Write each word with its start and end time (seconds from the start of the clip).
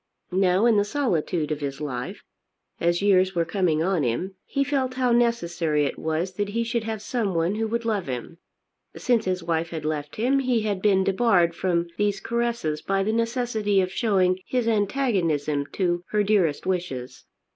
Now 0.31 0.65
in 0.65 0.77
the 0.77 0.83
solitude 0.83 1.51
of 1.51 1.59
his 1.61 1.79
life, 1.79 2.23
as 2.79 3.03
years 3.03 3.35
were 3.35 3.45
coming 3.45 3.83
on 3.83 4.01
him, 4.01 4.33
he 4.47 4.63
felt 4.63 4.95
how 4.95 5.11
necessary 5.11 5.85
it 5.85 5.99
was 5.99 6.31
that 6.37 6.49
he 6.49 6.63
should 6.63 6.85
have 6.85 7.03
someone 7.03 7.53
who 7.53 7.67
would 7.67 7.85
love 7.85 8.07
him. 8.07 8.39
Since 8.97 9.25
his 9.25 9.43
wife 9.43 9.69
had 9.69 9.85
left 9.85 10.15
him 10.15 10.39
he 10.39 10.61
had 10.61 10.81
been 10.81 11.03
debarred 11.03 11.53
from 11.53 11.85
these 11.97 12.19
caresses 12.19 12.81
by 12.81 13.03
the 13.03 13.13
necessity 13.13 13.79
of 13.79 13.91
showing 13.91 14.39
his 14.47 14.67
antagonism 14.67 15.67
to 15.73 16.03
her 16.09 16.23
dearest 16.23 16.65
wishes. 16.65 17.25